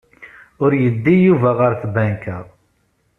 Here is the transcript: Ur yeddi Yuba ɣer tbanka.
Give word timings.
Ur 0.63 0.71
yeddi 0.83 1.15
Yuba 1.25 1.49
ɣer 1.59 1.71
tbanka. 1.81 2.37